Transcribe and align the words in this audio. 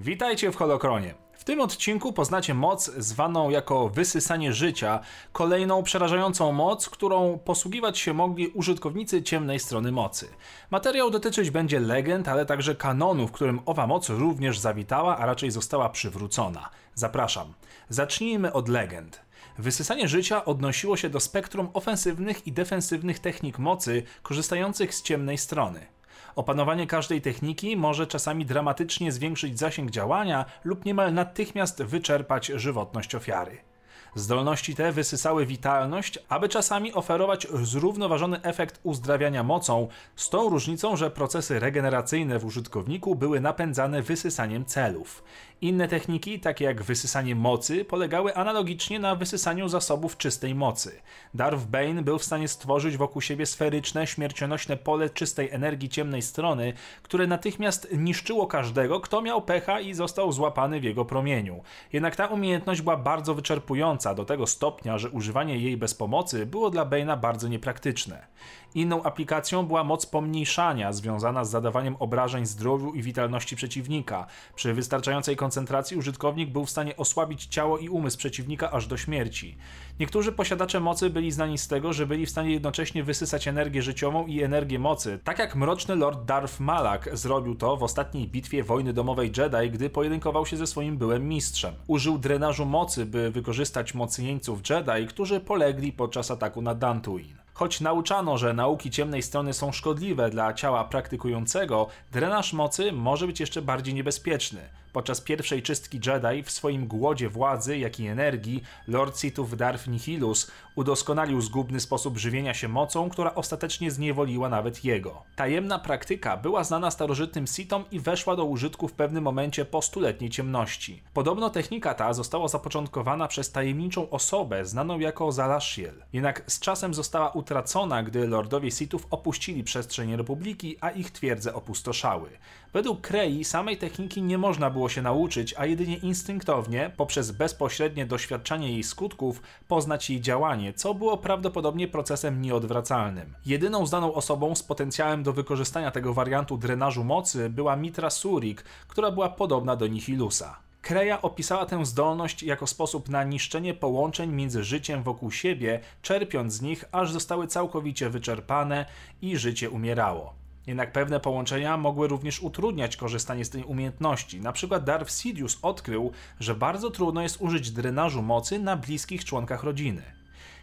Witajcie 0.00 0.52
w 0.52 0.56
Holokronie. 0.56 1.14
W 1.32 1.44
tym 1.44 1.60
odcinku 1.60 2.12
poznacie 2.12 2.54
moc 2.54 2.90
zwaną 2.96 3.50
jako 3.50 3.88
wysysanie 3.88 4.52
życia, 4.52 5.00
kolejną 5.32 5.82
przerażającą 5.82 6.52
moc, 6.52 6.88
którą 6.88 7.38
posługiwać 7.38 7.98
się 7.98 8.14
mogli 8.14 8.48
użytkownicy 8.48 9.22
ciemnej 9.22 9.58
strony 9.60 9.92
mocy. 9.92 10.28
Materiał 10.70 11.10
dotyczyć 11.10 11.50
będzie 11.50 11.80
legend, 11.80 12.28
ale 12.28 12.46
także 12.46 12.74
kanonu, 12.74 13.28
w 13.28 13.32
którym 13.32 13.60
owa 13.66 13.86
moc 13.86 14.08
również 14.08 14.58
zawitała, 14.58 15.18
a 15.18 15.26
raczej 15.26 15.50
została 15.50 15.88
przywrócona. 15.88 16.70
Zapraszam. 16.94 17.54
Zacznijmy 17.88 18.52
od 18.52 18.68
legend. 18.68 19.20
Wysysanie 19.58 20.08
życia 20.08 20.44
odnosiło 20.44 20.96
się 20.96 21.10
do 21.10 21.20
spektrum 21.20 21.68
ofensywnych 21.74 22.46
i 22.46 22.52
defensywnych 22.52 23.18
technik 23.18 23.58
mocy 23.58 24.02
korzystających 24.22 24.94
z 24.94 25.02
ciemnej 25.02 25.38
strony. 25.38 25.97
Opanowanie 26.38 26.86
każdej 26.86 27.20
techniki 27.20 27.76
może 27.76 28.06
czasami 28.06 28.46
dramatycznie 28.46 29.12
zwiększyć 29.12 29.58
zasięg 29.58 29.90
działania 29.90 30.44
lub 30.64 30.84
niemal 30.84 31.14
natychmiast 31.14 31.82
wyczerpać 31.82 32.46
żywotność 32.46 33.14
ofiary. 33.14 33.67
Zdolności 34.14 34.74
te 34.74 34.92
wysysały 34.92 35.46
witalność, 35.46 36.18
aby 36.28 36.48
czasami 36.48 36.92
oferować 36.92 37.46
zrównoważony 37.62 38.42
efekt 38.42 38.80
uzdrawiania 38.82 39.42
mocą, 39.42 39.88
z 40.16 40.28
tą 40.28 40.48
różnicą, 40.48 40.96
że 40.96 41.10
procesy 41.10 41.60
regeneracyjne 41.60 42.38
w 42.38 42.44
użytkowniku 42.44 43.14
były 43.14 43.40
napędzane 43.40 44.02
wysysaniem 44.02 44.64
celów. 44.64 45.22
Inne 45.60 45.88
techniki, 45.88 46.40
takie 46.40 46.64
jak 46.64 46.82
wysysanie 46.82 47.34
mocy, 47.34 47.84
polegały 47.84 48.34
analogicznie 48.34 48.98
na 48.98 49.14
wysysaniu 49.14 49.68
zasobów 49.68 50.16
czystej 50.16 50.54
mocy. 50.54 51.00
Darth 51.34 51.66
Bane 51.66 52.02
był 52.02 52.18
w 52.18 52.24
stanie 52.24 52.48
stworzyć 52.48 52.96
wokół 52.96 53.22
siebie 53.22 53.46
sferyczne, 53.46 54.06
śmiercionośne 54.06 54.76
pole 54.76 55.10
czystej 55.10 55.50
energii 55.50 55.88
ciemnej 55.88 56.22
strony, 56.22 56.72
które 57.02 57.26
natychmiast 57.26 57.88
niszczyło 57.92 58.46
każdego, 58.46 59.00
kto 59.00 59.22
miał 59.22 59.42
pecha 59.42 59.80
i 59.80 59.94
został 59.94 60.32
złapany 60.32 60.80
w 60.80 60.84
jego 60.84 61.04
promieniu. 61.04 61.62
Jednak 61.92 62.16
ta 62.16 62.26
umiejętność 62.26 62.82
była 62.82 62.96
bardzo 62.96 63.34
wyczerpująca 63.34 63.97
do 63.98 64.24
tego 64.24 64.46
stopnia, 64.46 64.98
że 64.98 65.10
używanie 65.10 65.58
jej 65.58 65.76
bez 65.76 65.94
pomocy 65.94 66.46
było 66.46 66.70
dla 66.70 66.86
Bane'a 66.86 67.20
bardzo 67.20 67.48
niepraktyczne. 67.48 68.26
Inną 68.74 69.02
aplikacją 69.02 69.66
była 69.66 69.84
moc 69.84 70.06
pomniejszania, 70.06 70.92
związana 70.92 71.44
z 71.44 71.50
zadawaniem 71.50 71.96
obrażeń 71.98 72.46
zdrowiu 72.46 72.94
i 72.94 73.02
witalności 73.02 73.56
przeciwnika. 73.56 74.26
Przy 74.54 74.74
wystarczającej 74.74 75.36
koncentracji 75.36 75.96
użytkownik 75.96 76.50
był 76.50 76.64
w 76.64 76.70
stanie 76.70 76.96
osłabić 76.96 77.46
ciało 77.46 77.78
i 77.78 77.88
umysł 77.88 78.18
przeciwnika 78.18 78.70
aż 78.70 78.86
do 78.86 78.96
śmierci. 78.96 79.56
Niektórzy 80.00 80.32
posiadacze 80.32 80.80
mocy 80.80 81.10
byli 81.10 81.32
znani 81.32 81.58
z 81.58 81.68
tego, 81.68 81.92
że 81.92 82.06
byli 82.06 82.26
w 82.26 82.30
stanie 82.30 82.50
jednocześnie 82.50 83.04
wysysać 83.04 83.48
energię 83.48 83.82
życiową 83.82 84.26
i 84.26 84.42
energię 84.42 84.78
mocy, 84.78 85.18
tak 85.24 85.38
jak 85.38 85.56
mroczny 85.56 85.96
Lord 85.96 86.24
Darth 86.24 86.60
Malak 86.60 87.08
zrobił 87.12 87.54
to 87.54 87.76
w 87.76 87.82
ostatniej 87.82 88.28
bitwie 88.28 88.64
wojny 88.64 88.92
domowej 88.92 89.32
Jedi, 89.36 89.70
gdy 89.70 89.90
pojedynkował 89.90 90.46
się 90.46 90.56
ze 90.56 90.66
swoim 90.66 90.96
byłym 90.96 91.28
mistrzem. 91.28 91.74
Użył 91.86 92.18
drenażu 92.18 92.66
mocy, 92.66 93.06
by 93.06 93.30
wykorzystać 93.30 93.87
mocy 93.94 94.24
jeńców 94.24 94.60
Jedi, 94.70 95.06
którzy 95.08 95.40
polegli 95.40 95.92
podczas 95.92 96.30
ataku 96.30 96.62
na 96.62 96.74
Dantooine. 96.74 97.38
Choć 97.54 97.80
nauczano, 97.80 98.38
że 98.38 98.52
nauki 98.52 98.90
ciemnej 98.90 99.22
strony 99.22 99.52
są 99.52 99.72
szkodliwe 99.72 100.30
dla 100.30 100.54
ciała 100.54 100.84
praktykującego, 100.84 101.86
drenaż 102.12 102.52
mocy 102.52 102.92
może 102.92 103.26
być 103.26 103.40
jeszcze 103.40 103.62
bardziej 103.62 103.94
niebezpieczny. 103.94 104.60
Podczas 104.92 105.20
pierwszej 105.20 105.62
czystki 105.62 106.00
Jedi 106.06 106.42
w 106.42 106.50
swoim 106.50 106.86
głodzie 106.86 107.28
władzy, 107.28 107.78
jak 107.78 108.00
i 108.00 108.06
energii, 108.06 108.62
Lord 108.88 109.20
Sithów 109.20 109.56
Darth 109.56 109.86
Nihilus 109.86 110.50
udoskonalił 110.74 111.40
zgubny 111.40 111.80
sposób 111.80 112.18
żywienia 112.18 112.54
się 112.54 112.68
mocą, 112.68 113.10
która 113.10 113.34
ostatecznie 113.34 113.90
zniewoliła 113.90 114.48
nawet 114.48 114.84
jego. 114.84 115.22
Tajemna 115.36 115.78
praktyka 115.78 116.36
była 116.36 116.64
znana 116.64 116.90
starożytnym 116.90 117.46
Sithom 117.46 117.84
i 117.90 118.00
weszła 118.00 118.36
do 118.36 118.44
użytku 118.44 118.88
w 118.88 118.92
pewnym 118.92 119.24
momencie 119.24 119.64
po 119.64 119.82
stuletniej 119.82 120.30
ciemności. 120.30 121.02
Podobno 121.14 121.50
technika 121.50 121.94
ta 121.94 122.12
została 122.12 122.48
zapoczątkowana 122.48 123.28
przez 123.28 123.52
tajemniczą 123.52 124.10
osobę 124.10 124.64
znaną 124.64 124.98
jako 124.98 125.32
Zalashiel. 125.32 125.94
Jednak 126.12 126.42
z 126.46 126.60
czasem 126.60 126.94
została 126.94 127.30
utracona, 127.30 128.02
gdy 128.02 128.26
lordowie 128.26 128.70
Sithów 128.70 129.06
opuścili 129.10 129.64
przestrzeń 129.64 130.16
Republiki, 130.16 130.76
a 130.80 130.90
ich 130.90 131.10
twierdze 131.10 131.54
opustoszały. 131.54 132.30
Według 132.72 133.00
Krei 133.00 133.44
samej 133.44 133.76
techniki 133.76 134.22
nie 134.22 134.38
można 134.38 134.70
było 134.70 134.87
się 134.88 135.02
nauczyć, 135.02 135.54
a 135.58 135.66
jedynie 135.66 135.96
instynktownie, 135.96 136.90
poprzez 136.96 137.30
bezpośrednie 137.30 138.06
doświadczanie 138.06 138.72
jej 138.72 138.82
skutków, 138.82 139.42
poznać 139.68 140.10
jej 140.10 140.20
działanie, 140.20 140.72
co 140.72 140.94
było 140.94 141.16
prawdopodobnie 141.16 141.88
procesem 141.88 142.42
nieodwracalnym. 142.42 143.34
Jedyną 143.46 143.86
znaną 143.86 144.14
osobą 144.14 144.54
z 144.54 144.62
potencjałem 144.62 145.22
do 145.22 145.32
wykorzystania 145.32 145.90
tego 145.90 146.14
wariantu 146.14 146.56
drenażu 146.56 147.04
mocy 147.04 147.50
była 147.50 147.76
Mitra 147.76 148.10
Surik, 148.10 148.62
która 148.88 149.10
była 149.10 149.28
podobna 149.28 149.76
do 149.76 149.86
Nihilusa. 149.86 150.58
Kreja 150.82 151.22
opisała 151.22 151.66
tę 151.66 151.84
zdolność 151.84 152.42
jako 152.42 152.66
sposób 152.66 153.08
na 153.08 153.24
niszczenie 153.24 153.74
połączeń 153.74 154.32
między 154.32 154.64
życiem 154.64 155.02
wokół 155.02 155.30
siebie, 155.30 155.80
czerpiąc 156.02 156.52
z 156.52 156.62
nich, 156.62 156.84
aż 156.92 157.12
zostały 157.12 157.46
całkowicie 157.46 158.10
wyczerpane 158.10 158.86
i 159.22 159.36
życie 159.36 159.70
umierało. 159.70 160.34
Jednak 160.68 160.92
pewne 160.92 161.20
połączenia 161.20 161.76
mogły 161.76 162.08
również 162.08 162.40
utrudniać 162.40 162.96
korzystanie 162.96 163.44
z 163.44 163.50
tej 163.50 163.64
umiejętności. 163.64 164.40
Na 164.40 164.52
przykład 164.52 164.84
Darth 164.84 165.12
Sidious 165.12 165.58
odkrył, 165.62 166.12
że 166.40 166.54
bardzo 166.54 166.90
trudno 166.90 167.22
jest 167.22 167.40
użyć 167.40 167.70
drenażu 167.70 168.22
mocy 168.22 168.58
na 168.58 168.76
bliskich 168.76 169.24
członkach 169.24 169.62
rodziny. 169.62 170.02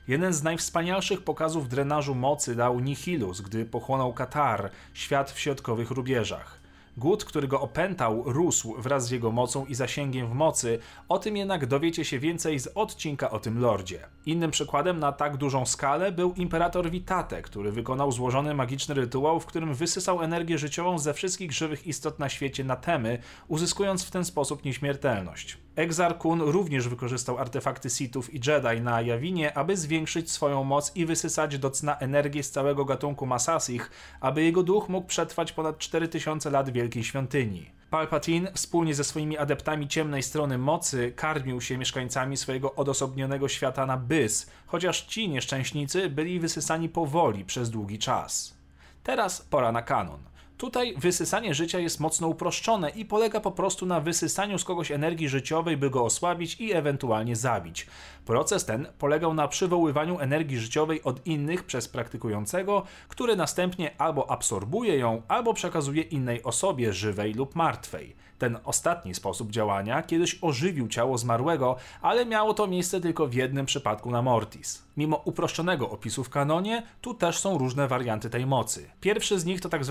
Jeden 0.08 0.34
z 0.34 0.44
najwspanialszych 0.44 1.22
pokazów 1.24 1.70
drenażu 1.70 2.16
mocy 2.16 2.56
dał 2.56 2.80
Nihilus, 2.80 3.42
gdy 3.42 3.66
pochłonął 3.66 4.14
Katar, 4.14 4.70
świat 4.94 5.32
w 5.32 5.40
środkowych 5.40 5.92
rubieżach. 5.92 6.65
Głód, 6.98 7.26
który 7.26 7.48
go 7.48 7.62
opętał, 7.62 8.24
rósł 8.26 8.76
wraz 8.78 9.08
z 9.08 9.12
jego 9.12 9.32
mocą 9.32 9.66
i 9.66 9.76
zasięgiem 9.76 10.28
w 10.28 10.34
mocy, 10.34 10.80
o 11.10 11.20
tym 11.20 11.38
jednak 11.38 11.66
dowiecie 11.66 12.06
się 12.06 12.20
więcej 12.20 12.60
z 12.60 12.68
odcinka 12.76 13.32
o 13.32 13.40
tym 13.40 13.60
lordzie. 13.60 14.00
Innym 14.26 14.52
przykładem 14.52 15.00
na 15.00 15.12
tak 15.12 15.38
dużą 15.38 15.66
skalę 15.66 16.12
był 16.12 16.34
imperator 16.34 16.90
Vitate, 16.92 17.42
który 17.42 17.72
wykonał 17.72 18.12
złożony 18.12 18.54
magiczny 18.54 18.96
rytuał, 18.96 19.40
w 19.40 19.46
którym 19.46 19.74
wysysał 19.74 20.22
energię 20.22 20.58
życiową 20.58 21.00
ze 21.00 21.14
wszystkich 21.14 21.52
żywych 21.52 21.88
istot 21.88 22.20
na 22.20 22.30
świecie 22.30 22.64
na 22.64 22.76
temy, 22.76 23.20
uzyskując 23.48 24.06
w 24.06 24.12
ten 24.12 24.26
sposób 24.26 24.66
nieśmiertelność. 24.66 25.65
Exar 25.76 26.18
Kun 26.18 26.42
również 26.42 26.88
wykorzystał 26.88 27.38
artefakty 27.38 27.90
Sithów 27.90 28.34
i 28.34 28.40
Jedi 28.48 28.82
na 28.82 29.02
Jawinie, 29.02 29.58
aby 29.58 29.78
zwiększyć 29.78 30.32
swoją 30.32 30.64
moc 30.64 30.96
i 30.96 31.06
wysysać 31.06 31.58
do 31.58 31.70
cna 31.70 31.98
energię 31.98 32.44
z 32.44 32.52
całego 32.52 32.86
gatunku 32.86 33.26
Masasich, 33.26 33.92
aby 34.20 34.44
jego 34.44 34.64
duch 34.64 34.90
mógł 34.90 35.08
przetrwać 35.08 35.52
ponad 35.52 35.78
4000 35.78 36.50
lat 36.50 36.70
Wielkiej 36.70 37.04
Świątyni. 37.04 37.72
Palpatine 37.90 38.52
wspólnie 38.54 38.96
ze 38.96 39.04
swoimi 39.04 39.38
adeptami 39.38 39.88
ciemnej 39.88 40.24
strony 40.24 40.58
mocy 40.58 41.14
karmił 41.16 41.62
się 41.62 41.78
mieszkańcami 41.78 42.38
swojego 42.38 42.76
odosobnionego 42.76 43.48
świata 43.48 43.86
na 43.86 43.98
bys, 43.98 44.50
chociaż 44.68 45.02
ci 45.02 45.30
nieszczęśnicy 45.30 46.10
byli 46.10 46.40
wysysani 46.40 46.90
powoli 46.90 47.46
przez 47.46 47.70
długi 47.70 48.00
czas. 48.00 48.58
Teraz 49.04 49.42
pora 49.42 49.72
na 49.72 49.82
kanon. 49.82 50.20
Tutaj 50.58 50.94
wysysanie 50.98 51.54
życia 51.54 51.80
jest 51.80 52.00
mocno 52.00 52.28
uproszczone 52.28 52.90
i 52.90 53.06
polega 53.06 53.40
po 53.40 53.52
prostu 53.52 53.86
na 53.86 54.00
wysysaniu 54.00 54.60
z 54.60 54.64
kogoś 54.64 54.92
energii 54.92 55.30
życiowej, 55.30 55.78
by 55.78 55.90
go 55.90 56.06
osłabić 56.06 56.60
i 56.60 56.74
ewentualnie 56.74 57.36
zabić. 57.36 57.88
Proces 58.26 58.66
ten 58.66 58.88
polegał 59.00 59.34
na 59.34 59.48
przywoływaniu 59.48 60.20
energii 60.20 60.60
życiowej 60.60 61.04
od 61.04 61.28
innych 61.28 61.64
przez 61.64 61.88
praktykującego, 61.88 62.84
który 63.08 63.36
następnie 63.36 64.02
albo 64.02 64.32
absorbuje 64.32 64.98
ją, 64.98 65.22
albo 65.28 65.54
przekazuje 65.54 66.02
innej 66.04 66.44
osobie 66.44 66.94
żywej 66.94 67.34
lub 67.34 67.56
martwej. 67.56 68.16
Ten 68.38 68.58
ostatni 68.64 69.16
sposób 69.16 69.52
działania 69.52 70.04
kiedyś 70.04 70.38
ożywił 70.42 70.88
ciało 70.88 71.18
zmarłego, 71.18 71.76
ale 72.02 72.26
miało 72.26 72.54
to 72.54 72.68
miejsce 72.68 73.02
tylko 73.02 73.28
w 73.28 73.34
jednym 73.34 73.66
przypadku 73.66 74.12
na 74.12 74.22
Mortis. 74.22 74.84
Mimo 74.98 75.22
uproszczonego 75.26 75.90
opisu 75.90 76.24
w 76.24 76.30
kanonie, 76.30 76.84
tu 77.02 77.14
też 77.14 77.40
są 77.40 77.58
różne 77.58 77.88
warianty 77.88 78.30
tej 78.30 78.46
mocy. 78.46 78.90
Pierwszy 79.02 79.40
z 79.40 79.46
nich 79.46 79.62
to. 79.62 79.70
Tak 79.70 79.86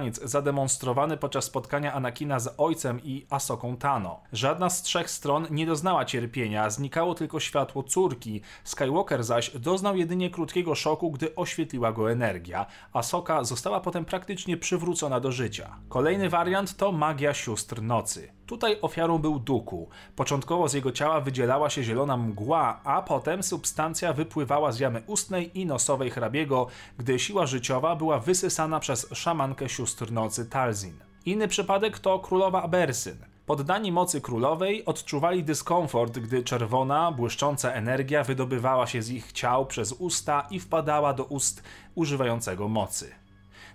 wybraniec 0.00 0.30
zademonstrowany 0.30 1.16
podczas 1.16 1.44
spotkania 1.44 1.92
Anakina 1.92 2.40
z 2.40 2.54
ojcem 2.58 3.00
i 3.04 3.26
Asoką 3.30 3.76
Tano. 3.76 4.20
Żadna 4.32 4.70
z 4.70 4.82
trzech 4.82 5.10
stron 5.10 5.46
nie 5.50 5.66
doznała 5.66 6.04
cierpienia, 6.04 6.70
znikało 6.70 7.14
tylko 7.14 7.40
światło 7.40 7.82
córki. 7.82 8.40
Skywalker 8.64 9.24
zaś 9.24 9.50
doznał 9.50 9.96
jedynie 9.96 10.30
krótkiego 10.30 10.74
szoku, 10.74 11.10
gdy 11.10 11.34
oświetliła 11.34 11.92
go 11.92 12.12
energia. 12.12 12.66
Asoka 12.92 13.44
została 13.44 13.80
potem 13.80 14.04
praktycznie 14.04 14.56
przywrócona 14.56 15.20
do 15.20 15.32
życia. 15.32 15.76
Kolejny 15.88 16.28
wariant 16.28 16.76
to 16.76 16.92
magia 16.92 17.34
sióstr 17.34 17.82
nocy. 17.82 18.32
Tutaj 18.50 18.76
ofiarą 18.82 19.18
był 19.18 19.38
Duku. 19.38 19.88
Początkowo 20.16 20.68
z 20.68 20.74
jego 20.74 20.92
ciała 20.92 21.20
wydzielała 21.20 21.70
się 21.70 21.82
zielona 21.82 22.16
mgła, 22.16 22.80
a 22.84 23.02
potem 23.02 23.42
substancja 23.42 24.12
wypływała 24.12 24.72
z 24.72 24.80
jamy 24.80 25.02
ustnej 25.06 25.60
i 25.60 25.66
nosowej 25.66 26.10
hrabiego, 26.10 26.66
gdy 26.98 27.18
siła 27.18 27.46
życiowa 27.46 27.96
była 27.96 28.18
wysysana 28.18 28.80
przez 28.80 29.06
szamankę 29.12 29.68
sióstr 29.68 30.12
nocy 30.12 30.46
Talzin. 30.46 30.94
Inny 31.26 31.48
przypadek 31.48 31.98
to 31.98 32.18
królowa 32.18 32.62
Abersyn. 32.62 33.16
Poddani 33.46 33.92
mocy 33.92 34.20
królowej 34.20 34.84
odczuwali 34.84 35.44
dyskomfort, 35.44 36.18
gdy 36.18 36.42
czerwona, 36.42 37.12
błyszcząca 37.12 37.72
energia 37.72 38.24
wydobywała 38.24 38.86
się 38.86 39.02
z 39.02 39.10
ich 39.10 39.32
ciał 39.32 39.66
przez 39.66 39.92
usta 39.92 40.46
i 40.50 40.60
wpadała 40.60 41.14
do 41.14 41.24
ust 41.24 41.62
używającego 41.94 42.68
mocy. 42.68 43.10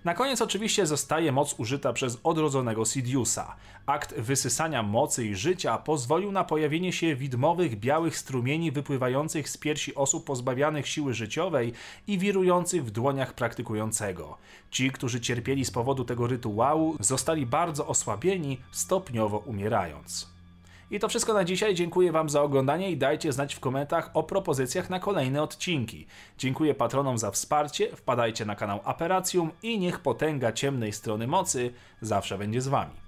Na 0.05 0.13
koniec 0.13 0.41
oczywiście 0.41 0.85
zostaje 0.85 1.31
moc 1.31 1.55
użyta 1.57 1.93
przez 1.93 2.19
odrodzonego 2.23 2.85
Sidiousa. 2.85 3.55
Akt 3.85 4.13
wysysania 4.19 4.83
mocy 4.83 5.25
i 5.25 5.35
życia 5.35 5.77
pozwolił 5.77 6.31
na 6.31 6.43
pojawienie 6.43 6.93
się 6.93 7.15
widmowych 7.15 7.79
białych 7.79 8.17
strumieni 8.17 8.71
wypływających 8.71 9.49
z 9.49 9.57
piersi 9.57 9.95
osób 9.95 10.25
pozbawianych 10.25 10.87
siły 10.87 11.13
życiowej 11.13 11.73
i 12.07 12.17
wirujących 12.17 12.85
w 12.85 12.91
dłoniach 12.91 13.33
praktykującego. 13.33 14.37
Ci, 14.71 14.91
którzy 14.91 15.21
cierpieli 15.21 15.65
z 15.65 15.71
powodu 15.71 16.05
tego 16.05 16.27
rytuału, 16.27 16.95
zostali 16.99 17.45
bardzo 17.45 17.87
osłabieni, 17.87 18.61
stopniowo 18.71 19.37
umierając. 19.37 20.34
I 20.91 20.99
to 20.99 21.09
wszystko 21.09 21.33
na 21.33 21.43
dzisiaj. 21.43 21.75
Dziękuję 21.75 22.11
Wam 22.11 22.29
za 22.29 22.41
oglądanie 22.41 22.91
i 22.91 22.97
dajcie 22.97 23.33
znać 23.33 23.55
w 23.55 23.59
komentarzach 23.59 24.11
o 24.13 24.23
propozycjach 24.23 24.89
na 24.89 24.99
kolejne 24.99 25.41
odcinki. 25.41 26.07
Dziękuję 26.37 26.73
patronom 26.73 27.17
za 27.17 27.31
wsparcie, 27.31 27.95
wpadajcie 27.95 28.45
na 28.45 28.55
kanał 28.55 28.79
Aperacjum 28.83 29.51
i 29.63 29.79
niech 29.79 29.99
potęga 29.99 30.51
ciemnej 30.51 30.93
strony 30.93 31.27
mocy 31.27 31.73
zawsze 32.01 32.37
będzie 32.37 32.61
z 32.61 32.67
Wami. 32.67 33.04